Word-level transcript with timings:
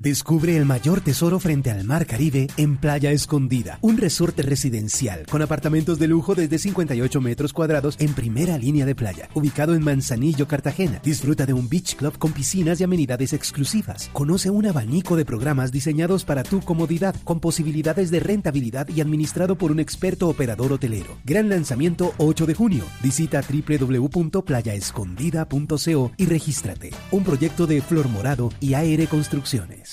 Descubre 0.00 0.56
el 0.56 0.64
mayor 0.64 1.00
tesoro 1.00 1.40
frente 1.40 1.72
al 1.72 1.82
mar 1.82 2.06
Caribe 2.06 2.46
en 2.56 2.76
Playa 2.76 3.10
Escondida, 3.10 3.80
un 3.82 3.96
resorte 3.96 4.42
residencial 4.42 5.26
con 5.28 5.42
apartamentos 5.42 5.98
de 5.98 6.06
lujo 6.06 6.36
desde 6.36 6.60
58 6.60 7.20
metros 7.20 7.52
cuadrados 7.52 7.96
en 7.98 8.14
primera 8.14 8.58
línea 8.58 8.86
de 8.86 8.94
playa, 8.94 9.28
ubicado 9.34 9.74
en 9.74 9.82
Manzanillo, 9.82 10.46
Cartagena. 10.46 11.00
Disfruta 11.02 11.46
de 11.46 11.52
un 11.52 11.68
beach 11.68 11.96
club 11.96 12.16
con 12.16 12.30
piscinas 12.30 12.80
y 12.80 12.84
amenidades 12.84 13.32
exclusivas. 13.32 14.08
Conoce 14.12 14.50
un 14.50 14.66
abanico 14.66 15.16
de 15.16 15.24
programas 15.24 15.72
diseñados 15.72 16.24
para 16.24 16.44
tu 16.44 16.60
comodidad, 16.60 17.16
con 17.24 17.40
posibilidades 17.40 18.12
de 18.12 18.20
rentabilidad 18.20 18.88
y 18.90 19.00
administrado 19.00 19.58
por 19.58 19.72
un 19.72 19.80
experto 19.80 20.28
operador 20.28 20.72
hotelero. 20.72 21.18
Gran 21.24 21.48
lanzamiento 21.48 22.14
8 22.18 22.46
de 22.46 22.54
junio. 22.54 22.84
Visita 23.02 23.42
www.playaescondida.co 23.42 26.12
y 26.16 26.26
regístrate. 26.26 26.90
Un 27.10 27.24
proyecto 27.24 27.66
de 27.66 27.82
Flor 27.82 28.08
Morado 28.08 28.52
y 28.60 28.74
AR 28.74 29.08
Construcciones. 29.08 29.87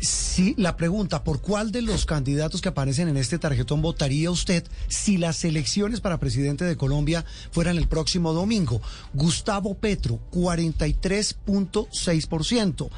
Sí, 0.00 0.54
la 0.56 0.78
pregunta, 0.78 1.24
¿por 1.24 1.42
cuál 1.42 1.72
de 1.72 1.82
los 1.82 2.06
candidatos 2.06 2.62
que 2.62 2.70
aparecen 2.70 3.08
en 3.08 3.18
este 3.18 3.38
tarjetón 3.38 3.82
votaría 3.82 4.30
usted 4.30 4.64
si 4.88 5.18
las 5.18 5.44
elecciones 5.44 6.00
para 6.00 6.18
presidente 6.18 6.64
de 6.64 6.78
Colombia 6.78 7.26
fueran 7.50 7.76
el 7.76 7.86
próximo 7.86 8.32
domingo? 8.32 8.80
Gustavo 9.12 9.74
Petro, 9.74 10.18
43.6%. 10.32 12.88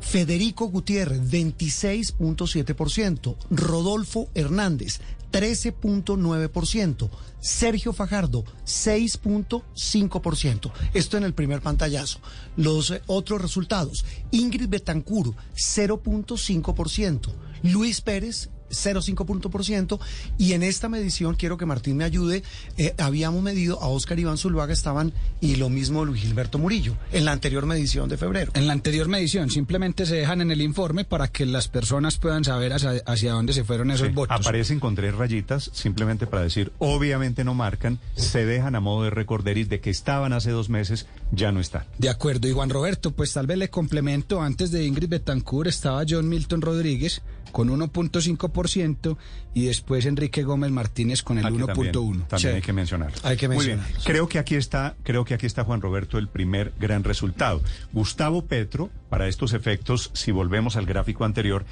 Federico 0.00 0.64
Gutiérrez, 0.66 1.20
26.7%. 1.20 3.36
Rodolfo 3.50 4.30
Hernández, 4.34 5.00
13.9%. 5.32 7.10
Sergio 7.40 7.92
Fajardo, 7.92 8.44
6.5%. 8.64 10.72
Esto 10.94 11.16
en 11.16 11.24
el 11.24 11.34
primer 11.34 11.60
pantallazo. 11.60 12.20
Los 12.56 12.92
eh, 12.92 13.02
otros 13.08 13.42
resultados. 13.42 14.04
Ingrid 14.30 14.68
Betancur, 14.68 15.34
0.5%. 15.56 17.32
Luis 17.64 18.00
Pérez, 18.00 18.48
0,5 18.72 20.00
Y 20.38 20.52
en 20.52 20.62
esta 20.62 20.88
medición, 20.88 21.34
quiero 21.34 21.56
que 21.56 21.66
Martín 21.66 21.96
me 21.96 22.04
ayude, 22.04 22.42
eh, 22.76 22.94
habíamos 22.98 23.42
medido 23.42 23.80
a 23.80 23.88
Oscar 23.88 24.18
Iván 24.18 24.38
Zuluaga, 24.38 24.72
estaban, 24.72 25.12
y 25.40 25.56
lo 25.56 25.68
mismo 25.68 26.04
Luis 26.04 26.22
Gilberto 26.22 26.58
Murillo, 26.58 26.96
en 27.12 27.24
la 27.24 27.32
anterior 27.32 27.66
medición 27.66 28.08
de 28.08 28.16
febrero. 28.16 28.52
En 28.54 28.66
la 28.66 28.72
anterior 28.72 29.08
medición, 29.08 29.50
simplemente 29.50 30.06
se 30.06 30.16
dejan 30.16 30.40
en 30.40 30.50
el 30.50 30.60
informe 30.62 31.04
para 31.04 31.28
que 31.28 31.46
las 31.46 31.68
personas 31.68 32.16
puedan 32.18 32.44
saber 32.44 32.72
hacia, 32.72 33.32
dónde 33.32 33.52
se 33.52 33.64
fueron 33.64 33.90
esos 33.90 34.12
votos. 34.12 34.36
Aparecen 34.38 34.80
con 34.80 34.94
tres 34.94 35.14
rayitas, 35.14 35.70
simplemente 35.72 36.26
para 36.26 36.42
decir, 36.42 36.72
obviamente 36.78 37.44
no 37.44 37.54
marcan, 37.54 37.98
se 38.14 38.44
dejan 38.44 38.74
a 38.74 38.80
modo 38.80 39.04
de 39.04 39.10
recorderis 39.10 39.68
de 39.68 39.80
que 39.80 39.90
estaban 39.90 40.32
hace 40.32 40.50
dos 40.50 40.68
meses, 40.68 41.06
ya 41.30 41.52
no 41.52 41.60
están. 41.60 41.84
De 41.98 42.08
acuerdo, 42.08 42.48
y 42.48 42.52
Juan 42.52 42.70
Roberto, 42.70 43.12
pues 43.12 43.32
tal 43.32 43.46
vez 43.46 43.58
le 43.58 43.70
complemento, 43.70 44.40
antes 44.40 44.70
de 44.70 44.84
Ingrid 44.84 45.08
Betancourt 45.08 45.68
estaba 45.68 46.04
John 46.08 46.28
Milton 46.28 46.62
Rodríguez, 46.62 47.22
con 47.52 47.68
1.5% 47.68 49.16
y 49.54 49.66
después 49.66 50.06
Enrique 50.06 50.42
Gómez 50.42 50.70
Martínez 50.70 51.22
con 51.22 51.38
el 51.38 51.44
1.1. 51.44 52.26
También, 52.26 52.54
hay 52.56 52.62
que 52.62 52.72
mencionar. 52.72 53.12
Hay 53.22 53.36
que 53.36 53.48
mencionar. 53.48 53.84
Muy 53.86 53.92
bien. 53.92 54.02
Creo 54.04 54.28
que 54.28 54.38
aquí 54.38 54.56
está, 54.56 54.96
creo 55.04 55.24
que 55.24 55.34
aquí 55.34 55.46
está 55.46 55.62
Juan 55.64 55.80
Roberto 55.80 56.18
el 56.18 56.28
primer 56.28 56.72
gran 56.80 57.04
resultado. 57.04 57.62
Gustavo 57.92 58.46
Petro, 58.46 58.90
para 59.08 59.28
estos 59.28 59.52
efectos, 59.52 60.10
si 60.14 60.32
volvemos 60.32 60.76
al 60.76 60.86
gráfico 60.86 61.24
anterior, 61.24 61.64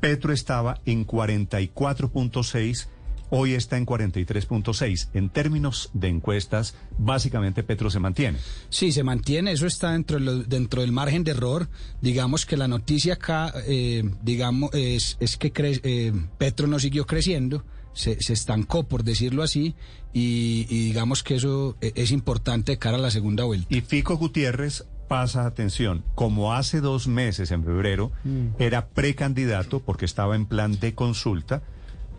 Petro 0.00 0.32
estaba 0.32 0.80
en 0.86 1.06
44.6 1.06 2.88
Hoy 3.30 3.54
está 3.54 3.76
en 3.76 3.86
43.6. 3.86 5.08
En 5.14 5.30
términos 5.30 5.90
de 5.92 6.08
encuestas, 6.08 6.74
básicamente 6.98 7.62
Petro 7.62 7.90
se 7.90 7.98
mantiene. 7.98 8.38
Sí, 8.68 8.92
se 8.92 9.02
mantiene. 9.02 9.52
Eso 9.52 9.66
está 9.66 9.92
dentro, 9.92 10.18
dentro 10.18 10.82
del 10.82 10.92
margen 10.92 11.24
de 11.24 11.32
error. 11.32 11.68
Digamos 12.00 12.46
que 12.46 12.56
la 12.56 12.68
noticia 12.68 13.14
acá, 13.14 13.52
eh, 13.66 14.04
digamos, 14.22 14.70
es, 14.72 15.16
que 15.38 15.52
eh, 15.56 16.12
Petro 16.38 16.66
no 16.66 16.78
siguió 16.78 17.06
creciendo. 17.06 17.64
Se, 17.94 18.12
estancó, 18.12 18.86
por 18.86 19.04
decirlo 19.04 19.42
así, 19.42 19.74
y, 20.12 20.64
digamos 20.64 21.22
que 21.22 21.36
eso 21.36 21.78
e, 21.80 21.92
es 21.94 22.10
importante 22.10 22.72
de 22.72 22.78
cara 22.78 22.98
a 22.98 23.00
la 23.00 23.10
segunda 23.10 23.44
vuelta. 23.44 23.74
Y 23.74 23.80
Fico 23.80 24.18
Gutiérrez 24.18 24.84
pasa 25.08 25.46
atención, 25.46 26.04
como 26.14 26.52
hace 26.52 26.82
dos 26.82 27.08
meses, 27.08 27.50
en 27.52 27.64
febrero, 27.64 28.12
mm. 28.24 28.48
era 28.58 28.88
precandidato 28.88 29.80
porque 29.80 30.04
estaba 30.04 30.36
en 30.36 30.44
plan 30.44 30.78
de 30.78 30.94
consulta, 30.94 31.62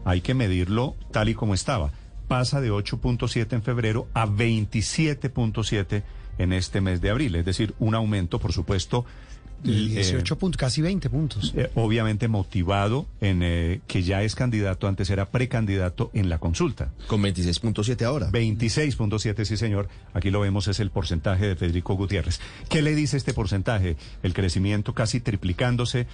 hay 0.07 0.21
que 0.21 0.33
medirlo 0.33 0.95
tal 1.11 1.27
y 1.27 1.35
como 1.35 1.53
estaba. 1.53 1.91
Pasa 2.29 2.61
de 2.61 2.71
8.7 2.71 3.51
en 3.51 3.61
febrero 3.61 4.07
a 4.13 4.25
27.7 4.25 6.03
en 6.37 6.53
este 6.53 6.79
mes 6.79 7.01
de 7.01 7.09
abril, 7.09 7.35
es 7.35 7.43
decir, 7.43 7.73
un 7.79 7.93
aumento, 7.93 8.39
por 8.39 8.53
supuesto. 8.53 9.05
De 9.63 9.71
18 9.71 10.33
eh, 10.33 10.37
puntos, 10.37 10.57
casi 10.57 10.81
20 10.81 11.09
puntos. 11.09 11.53
Eh, 11.57 11.69
obviamente 11.75 12.29
motivado 12.29 13.07
en 13.19 13.41
eh, 13.43 13.81
que 13.87 14.03
ya 14.03 14.23
es 14.23 14.35
candidato, 14.35 14.87
antes 14.87 15.09
era 15.09 15.25
precandidato 15.29 16.09
en 16.13 16.29
la 16.29 16.37
consulta. 16.37 16.93
Con 17.07 17.21
26.7 17.21 18.01
ahora. 18.05 18.29
26.7, 18.29 19.43
sí 19.43 19.57
señor. 19.57 19.89
Aquí 20.13 20.29
lo 20.29 20.39
vemos, 20.39 20.69
es 20.69 20.79
el 20.79 20.89
porcentaje 20.89 21.47
de 21.47 21.55
Federico 21.57 21.95
Gutiérrez. 21.95 22.39
¿Qué 22.69 22.81
le 22.81 22.95
dice 22.95 23.17
este 23.17 23.33
porcentaje? 23.33 23.97
El 24.23 24.33
crecimiento 24.33 24.93
casi 24.93 25.19
triplicándose, 25.19 26.07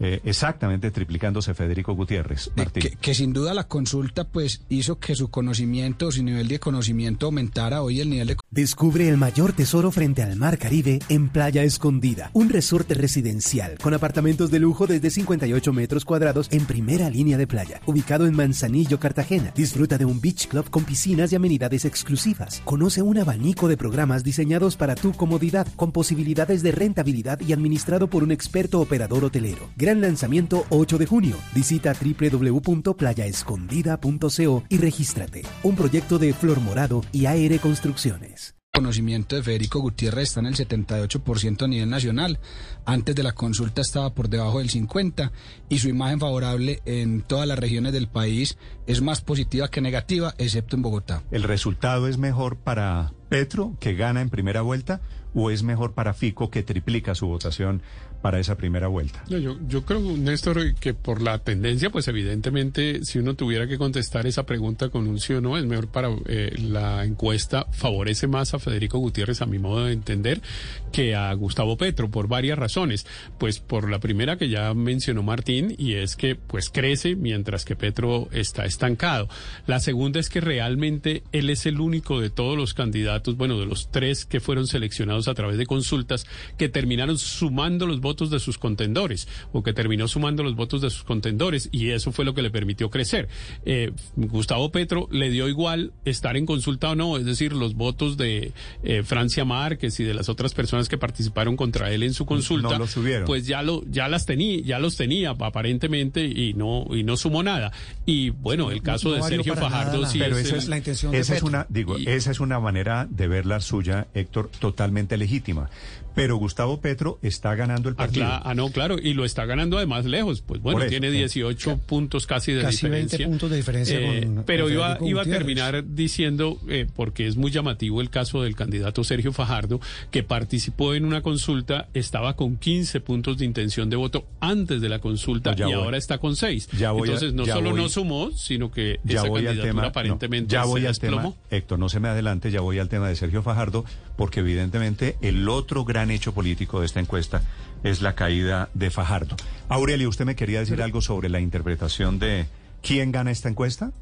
eh, 0.00 0.20
exactamente 0.24 0.90
triplicándose 0.90 1.54
Federico 1.54 1.94
Gutiérrez. 1.94 2.50
Martín. 2.56 2.84
Que, 3.00 3.14
sin 3.14 3.32
duda 3.32 3.54
la 3.54 3.66
consulta 3.66 4.24
pues 4.24 4.62
hizo 4.68 4.98
que 4.98 5.14
su 5.14 5.28
conocimiento, 5.28 6.12
su 6.12 6.22
nivel 6.22 6.48
de 6.48 6.60
conocimiento 6.60 7.26
aumentara. 7.26 7.82
Hoy 7.82 8.00
el 8.00 8.10
nivel 8.10 8.28
de... 8.28 8.36
Descubre 8.50 9.08
el 9.08 9.16
mayor 9.16 9.52
tesoro 9.52 9.90
frente 9.90 10.22
al 10.22 10.36
mar 10.36 10.58
Caribe 10.58 11.00
en 11.08 11.28
Playa 11.28 11.62
Escondida, 11.62 12.30
un 12.32 12.48
resorte 12.48 12.94
residencial 12.94 13.78
con 13.82 13.94
apartamentos 13.94 14.50
de 14.50 14.60
lujo 14.60 14.86
desde 14.86 15.10
58 15.10 15.72
metros 15.72 16.04
cuadrados 16.04 16.48
en 16.52 16.64
primera 16.66 17.10
línea 17.10 17.36
de 17.36 17.46
playa, 17.46 17.80
ubicado 17.86 18.26
en 18.26 18.36
Manzanillo, 18.36 19.00
Cartagena. 19.00 19.52
Disfruta 19.54 19.98
de 19.98 20.04
un 20.04 20.20
beach 20.20 20.48
club 20.48 20.70
con 20.70 20.84
piscinas 20.84 21.32
y 21.32 21.36
amenidades 21.36 21.84
exclusivas. 21.84 22.62
Conoce 22.64 23.02
un 23.02 23.18
abanico 23.18 23.68
de 23.68 23.76
programas 23.76 24.22
diseñados 24.22 24.76
para 24.76 24.94
tu 24.94 25.12
comodidad, 25.12 25.66
con 25.76 25.92
posibilidades 25.92 26.62
de 26.62 26.72
rentabilidad 26.72 27.40
y 27.40 27.52
administrado 27.52 28.08
por 28.08 28.22
un 28.22 28.32
experto 28.32 28.80
operador 28.80 29.24
hotelero 29.24 29.68
Gran 29.88 30.02
lanzamiento 30.02 30.66
8 30.68 30.98
de 30.98 31.06
junio. 31.06 31.36
Visita 31.54 31.94
www.playaescondida.co 31.94 34.64
y 34.68 34.76
regístrate. 34.76 35.40
Un 35.62 35.76
proyecto 35.76 36.18
de 36.18 36.34
Flor 36.34 36.60
Morado 36.60 37.00
y 37.10 37.24
AR 37.24 37.58
Construcciones 37.58 38.58
conocimiento 38.78 39.34
de 39.34 39.42
Federico 39.42 39.80
Gutiérrez 39.80 40.28
está 40.28 40.38
en 40.38 40.46
el 40.46 40.54
78% 40.54 41.64
a 41.64 41.66
nivel 41.66 41.90
nacional. 41.90 42.38
Antes 42.84 43.16
de 43.16 43.24
la 43.24 43.32
consulta 43.32 43.80
estaba 43.80 44.14
por 44.14 44.28
debajo 44.28 44.60
del 44.60 44.70
50% 44.70 45.32
y 45.68 45.80
su 45.80 45.88
imagen 45.88 46.20
favorable 46.20 46.80
en 46.84 47.22
todas 47.22 47.48
las 47.48 47.58
regiones 47.58 47.92
del 47.92 48.06
país 48.06 48.56
es 48.86 49.02
más 49.02 49.20
positiva 49.20 49.66
que 49.66 49.80
negativa, 49.80 50.32
excepto 50.38 50.76
en 50.76 50.82
Bogotá. 50.82 51.24
¿El 51.32 51.42
resultado 51.42 52.06
es 52.06 52.18
mejor 52.18 52.58
para 52.58 53.14
Petro, 53.28 53.76
que 53.80 53.94
gana 53.94 54.20
en 54.20 54.30
primera 54.30 54.62
vuelta, 54.62 55.00
o 55.34 55.50
es 55.50 55.62
mejor 55.62 55.94
para 55.94 56.14
Fico, 56.14 56.50
que 56.50 56.62
triplica 56.62 57.14
su 57.14 57.26
votación 57.26 57.82
para 58.22 58.40
esa 58.40 58.56
primera 58.56 58.88
vuelta. 58.88 59.22
yo, 59.28 59.56
yo 59.68 59.84
creo, 59.84 60.00
Néstor, 60.00 60.74
que 60.74 60.92
por 60.92 61.22
la 61.22 61.38
tendencia, 61.38 61.90
pues 61.90 62.08
evidentemente, 62.08 63.04
si 63.04 63.18
uno 63.18 63.34
tuviera 63.34 63.68
que 63.68 63.78
contestar 63.78 64.26
esa 64.26 64.44
pregunta 64.44 64.88
con 64.88 65.06
un 65.06 65.20
sí 65.20 65.34
o 65.34 65.40
no, 65.40 65.56
es 65.56 65.64
mejor 65.64 65.88
para 65.88 66.10
eh, 66.26 66.52
la 66.58 67.04
encuesta, 67.04 67.66
favorece 67.70 68.26
más 68.26 68.54
a 68.54 68.58
Federico 68.58 68.98
Gutiérrez, 68.98 69.40
a 69.40 69.46
mi 69.46 69.58
modo 69.58 69.84
de 69.84 69.92
entender, 69.92 70.42
que 70.90 71.14
a 71.14 71.32
Gustavo 71.34 71.76
Petro, 71.76 72.10
por 72.10 72.26
varias 72.26 72.58
razones. 72.58 73.06
Pues 73.38 73.60
por 73.60 73.88
la 73.88 74.00
primera 74.00 74.36
que 74.36 74.48
ya 74.48 74.74
mencionó 74.74 75.22
Martín, 75.22 75.74
y 75.78 75.94
es 75.94 76.16
que 76.16 76.34
pues 76.34 76.70
crece 76.70 77.14
mientras 77.14 77.64
que 77.64 77.76
Petro 77.76 78.28
está 78.32 78.64
estancado. 78.64 79.28
La 79.66 79.78
segunda 79.78 80.18
es 80.18 80.28
que 80.28 80.40
realmente 80.40 81.22
él 81.30 81.50
es 81.50 81.66
el 81.66 81.80
único 81.80 82.20
de 82.20 82.30
todos 82.30 82.56
los 82.56 82.74
candidatos, 82.74 83.36
bueno, 83.36 83.60
de 83.60 83.66
los 83.66 83.90
tres 83.90 84.24
que 84.24 84.40
fueron 84.40 84.66
seleccionados 84.66 85.17
a 85.26 85.34
través 85.34 85.58
de 85.58 85.66
consultas, 85.66 86.26
que 86.56 86.68
terminaron 86.68 87.18
sumando 87.18 87.86
los 87.86 88.00
votos 88.00 88.30
de 88.30 88.38
sus 88.38 88.58
contendores 88.58 89.26
o 89.52 89.62
que 89.62 89.72
terminó 89.72 90.06
sumando 90.06 90.42
los 90.42 90.54
votos 90.54 90.80
de 90.80 90.90
sus 90.90 91.02
contendores 91.02 91.68
y 91.72 91.90
eso 91.90 92.12
fue 92.12 92.24
lo 92.24 92.34
que 92.34 92.42
le 92.42 92.50
permitió 92.50 92.90
crecer. 92.90 93.28
Eh, 93.64 93.92
Gustavo 94.16 94.70
Petro 94.70 95.08
le 95.10 95.30
dio 95.30 95.48
igual 95.48 95.92
estar 96.04 96.36
en 96.36 96.46
consulta 96.46 96.90
o 96.90 96.94
no, 96.94 97.16
es 97.16 97.24
decir, 97.24 97.52
los 97.52 97.74
votos 97.74 98.16
de 98.16 98.52
eh, 98.82 99.02
Francia 99.02 99.44
Márquez 99.44 99.98
y 100.00 100.04
de 100.04 100.14
las 100.14 100.28
otras 100.28 100.54
personas 100.54 100.88
que 100.88 100.98
participaron 100.98 101.56
contra 101.56 101.90
él 101.90 102.02
en 102.02 102.14
su 102.14 102.26
consulta, 102.26 102.78
pues 103.26 103.46
ya 103.46 103.62
lo 103.62 103.82
ya 103.90 104.08
las 104.08 104.26
tenía, 104.26 104.60
ya 104.62 104.78
los 104.78 104.96
tenía 104.96 105.30
aparentemente 105.30 106.24
y 106.24 106.54
no 106.54 106.86
y 106.90 107.02
no 107.04 107.16
sumó 107.16 107.42
nada. 107.42 107.72
Y 108.06 108.30
bueno, 108.30 108.70
el 108.70 108.82
caso 108.82 109.12
de 109.12 109.22
Sergio 109.22 109.54
Fajardo 109.54 110.06
sí 110.06 110.18
Pero 110.18 110.36
esa 110.36 110.56
es 110.56 110.68
la 110.68 110.78
intención 110.78 111.14
esa 111.14 111.36
es 111.36 111.42
una 111.42 111.66
digo, 111.68 111.96
esa 111.96 112.30
es 112.30 112.40
una 112.40 112.60
manera 112.60 113.06
de 113.08 113.28
ver 113.28 113.46
la 113.46 113.60
suya, 113.60 114.08
Héctor, 114.14 114.50
totalmente 114.58 115.07
legítima 115.16 115.70
pero 116.18 116.36
Gustavo 116.36 116.80
Petro 116.80 117.18
está 117.22 117.54
ganando 117.54 117.88
el 117.88 117.94
Ah, 117.94 117.98
partido. 117.98 118.26
ah, 118.28 118.54
no, 118.54 118.68
claro, 118.70 118.98
y 118.98 119.14
lo 119.14 119.24
está 119.24 119.44
ganando 119.46 119.76
además 119.76 120.04
lejos. 120.04 120.42
Pues 120.42 120.60
bueno, 120.60 120.80
eso, 120.80 120.90
tiene 120.90 121.10
sí. 121.10 121.16
18 121.18 121.78
puntos 121.86 122.26
casi 122.26 122.52
de 122.52 122.62
Casi 122.62 122.86
20 122.88 122.96
diferencia. 123.16 123.26
puntos 123.28 123.50
de 123.50 123.56
diferencia 123.56 124.00
Eh, 124.00 124.24
con- 124.26 124.44
Pero 124.44 124.64
con 124.64 124.72
iba, 124.72 124.98
iba 125.02 125.22
a 125.22 125.24
terminar 125.24 125.84
diciendo, 125.86 126.58
eh, 126.68 126.86
porque 126.94 127.26
es 127.26 127.36
muy 127.36 127.50
llamativo 127.50 128.00
el 128.00 128.10
caso 128.10 128.42
del 128.42 128.56
candidato 128.56 129.04
Sergio 129.04 129.32
Fajardo, 129.32 129.80
que 130.10 130.22
participó 130.22 130.94
en 130.94 131.04
una 131.04 131.22
consulta, 131.22 131.88
estaba 131.94 132.34
con 132.36 132.56
15 132.56 133.00
puntos 133.00 133.38
de 133.38 133.44
intención 133.44 133.88
de 133.90 133.96
voto 133.96 134.26
antes 134.40 134.80
de 134.80 134.88
la 134.88 134.98
consulta 134.98 135.50
Pues 135.50 135.58
ya 135.60 135.68
y 135.68 135.74
voy. 135.74 135.84
ahora 135.84 135.96
está 135.98 136.18
con 136.18 136.34
6. 136.36 136.68
Ya 136.78 136.90
voy 136.92 137.08
Entonces, 137.08 137.32
no 137.32 137.44
ya 137.44 137.54
solo 137.54 137.70
voy- 137.70 137.80
no 137.82 137.88
sumó, 137.88 138.30
sino 138.32 138.70
que 138.70 138.98
Ya 139.04 139.20
esa 139.20 139.28
voy 139.28 139.40
al 139.40 139.44
candidatura 139.46 139.70
tema. 139.70 139.82
no, 139.82 139.88
aparentemente 139.88 140.52
ya 140.52 140.62
se 140.62 140.68
voy 140.68 140.80
al 140.82 140.86
desplomó. 140.88 141.32
tema. 141.32 141.34
Héctor, 141.50 141.78
no 141.78 141.88
se 141.88 142.00
me 142.00 142.08
adelante, 142.08 142.50
ya 142.50 142.60
voy 142.60 142.78
al 142.78 142.88
tema 142.88 143.08
de 143.08 143.16
Sergio 143.16 143.42
Fajardo, 143.42 143.84
porque 144.16 144.40
evidentemente 144.40 145.16
el 145.22 145.48
otro 145.48 145.84
gran 145.84 146.07
hecho 146.10 146.32
político 146.32 146.80
de 146.80 146.86
esta 146.86 147.00
encuesta 147.00 147.42
es 147.82 148.02
la 148.02 148.14
caída 148.14 148.68
de 148.74 148.90
Fajardo. 148.90 149.36
Aurelio, 149.68 150.08
¿usted 150.08 150.24
me 150.24 150.36
quería 150.36 150.60
decir 150.60 150.82
algo 150.82 151.00
sobre 151.00 151.28
la 151.28 151.40
interpretación 151.40 152.18
de 152.18 152.46
quién 152.82 153.12
gana 153.12 153.30
esta 153.30 153.48
encuesta? 153.48 153.92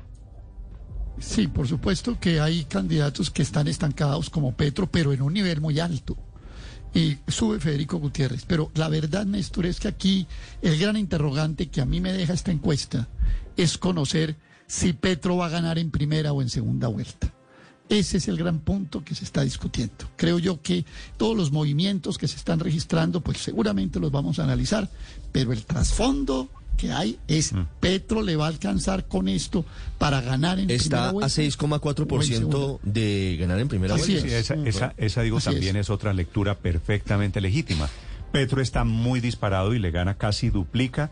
Sí, 1.19 1.49
por 1.49 1.67
supuesto 1.67 2.19
que 2.21 2.41
hay 2.41 2.65
candidatos 2.65 3.31
que 3.31 3.43
están 3.43 3.69
estancados 3.69 4.29
como 4.31 4.55
Petro, 4.55 4.87
pero 4.87 5.13
en 5.13 5.23
un 5.23 5.33
nivel 5.33 5.61
muy 5.61 5.81
alto. 5.81 6.17
Y 6.95 7.19
sube 7.29 7.61
Federico 7.61 7.99
Gutiérrez. 7.99 8.45
Pero 8.47 8.71
la 8.75 8.89
verdad, 8.89 9.27
Néstor, 9.27 9.67
es 9.67 9.81
que 9.81 9.89
aquí 9.89 10.27
el 10.63 10.79
gran 10.79 10.97
interrogante 10.97 11.69
que 11.69 11.81
a 11.81 11.87
mí 11.87 12.01
me 12.01 12.13
deja 12.13 12.33
esta 12.33 12.53
encuesta 12.53 13.09
es 13.57 13.79
conocer 13.79 14.37
si 14.67 14.93
Petro 14.93 15.37
va 15.37 15.47
a 15.47 15.51
ganar 15.51 15.79
en 15.79 15.91
primera 15.91 16.33
o 16.33 16.43
en 16.43 16.49
segunda 16.49 16.89
vuelta. 16.89 17.36
Ese 17.89 18.17
es 18.17 18.27
el 18.29 18.37
gran 18.37 18.59
punto 18.59 19.05
que 19.05 19.15
se 19.15 19.25
está 19.25 19.43
discutiendo. 19.43 19.95
Creo 20.17 20.39
yo 20.41 20.61
que 20.61 20.85
todos 21.17 21.37
los 21.37 21.53
movimientos 21.53 22.19
que 22.19 22.27
se 22.27 22.37
están 22.37 22.59
registrando, 22.59 23.21
pues 23.21 23.39
seguramente 23.39 24.01
los 24.01 24.11
vamos 24.11 24.39
a 24.39 24.45
analizar, 24.45 24.89
pero 25.33 25.53
el 25.53 25.65
trasfondo 25.65 26.49
que 26.77 26.93
hay 26.93 27.19
es 27.27 27.53
Petro 27.81 28.23
le 28.23 28.37
va 28.37 28.47
a 28.47 28.49
alcanzar 28.49 29.07
con 29.07 29.29
esto 29.29 29.65
para 29.99 30.21
ganar 30.21 30.59
en 30.59 30.71
Está 30.71 30.89
primera 30.89 31.09
a 31.09 31.13
vuelta 31.13 31.41
o 31.41 31.43
en 31.43 31.51
6,4% 31.51 32.23
segunda. 32.25 32.79
de 32.83 33.37
ganar 33.41 33.59
en 33.61 33.69
primera 33.69 33.95
Así 33.95 34.13
vuelta. 34.13 34.27
es. 34.37 34.47
Sí, 34.47 34.53
esa, 34.55 34.69
esa, 34.69 34.95
esa, 34.99 35.23
digo, 35.23 35.39
Así 35.39 35.51
también 35.51 35.77
es. 35.77 35.87
es. 35.87 35.91
otra 35.91 36.13
lectura 36.13 36.57
perfectamente 36.59 37.41
legítima. 37.41 37.89
Petro 38.33 38.61
está 38.61 38.85
muy 38.85 39.21
disparado 39.21 39.73
y 39.75 39.79
le 39.79 39.91
gana 39.91 40.19
casi 40.19 40.51
duplica 40.51 41.11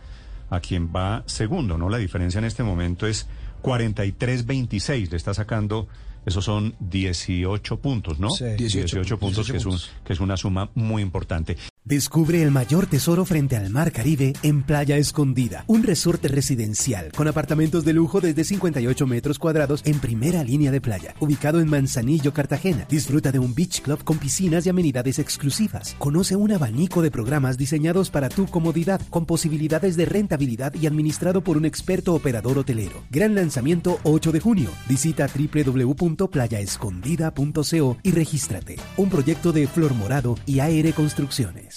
a 0.50 0.61
quien 0.61 0.91
va 0.94 1.23
segundo, 1.27 1.79
¿no? 1.79 1.88
La 1.88 1.97
diferencia 1.99 2.38
en 2.38 2.44
este 2.44 2.62
momento 2.62 3.06
es 3.06 3.27
43-26, 3.64 5.11
le 5.11 5.16
está 5.16 5.34
sacando, 5.34 5.88
esos 6.26 6.44
son 6.44 6.75
18 6.81 7.78
puntos, 7.78 8.19
¿no? 8.19 8.31
Sí. 8.31 8.44
18, 8.56 9.19
puntos, 9.19 9.46
18 9.46 9.52
que, 9.52 9.58
es 9.58 9.64
un- 9.66 9.70
puntos. 9.72 9.90
que 10.05 10.12
es 10.12 10.20
una 10.20 10.37
suma 10.37 10.70
muy 10.75 11.02
importante. 11.02 11.56
Descubre 11.86 12.42
el 12.42 12.50
mayor 12.50 12.86
tesoro 12.86 13.26
frente 13.26 13.56
al 13.56 13.69
mar 13.69 13.92
Caribe 13.92 14.32
en 14.42 14.62
Playa 14.62 14.96
Escondida, 14.96 15.64
un 15.66 15.82
resorte 15.82 16.28
residencial 16.28 17.12
con 17.12 17.28
apartamentos 17.28 17.84
de 17.84 17.92
lujo 17.92 18.22
desde 18.22 18.42
58 18.42 19.06
metros 19.06 19.38
cuadrados 19.38 19.82
en 19.84 19.98
primera 19.98 20.42
línea 20.44 20.70
de 20.70 20.81
playa, 20.81 21.14
ubicado 21.20 21.60
en 21.60 21.69
Manzanillo, 21.69 22.32
Cartagena. 22.32 22.86
Disfruta 22.88 23.32
de 23.32 23.38
un 23.38 23.54
beach 23.54 23.82
club 23.82 24.02
con 24.02 24.16
piscinas 24.16 24.64
y 24.64 24.70
amenidades 24.70 25.19
exclusivas. 25.19 25.94
Conoce 25.98 26.36
un 26.36 26.52
abanico 26.52 27.02
de 27.02 27.10
programas 27.10 27.58
diseñados 27.58 28.08
para 28.08 28.31
tu 28.31 28.46
comodidad, 28.46 29.02
con 29.10 29.26
posibilidades 29.26 29.98
de 29.98 30.06
rentabilidad 30.06 30.72
y 30.72 30.86
administrado 30.86 31.42
por 31.42 31.58
un 31.58 31.66
experto 31.66 32.14
operador 32.14 32.56
hotelero. 32.56 33.04
Gran 33.10 33.34
lanzamiento 33.34 34.00
8 34.04 34.32
de 34.32 34.40
junio. 34.40 34.70
Visita 34.88 35.28
www.playaescondida.co 35.28 37.98
y 38.02 38.10
regístrate. 38.10 38.76
Un 38.96 39.10
proyecto 39.10 39.52
de 39.52 39.66
Flor 39.66 39.92
Morado 39.92 40.38
y 40.46 40.60
AR 40.60 40.94
Construcciones. 40.94 41.74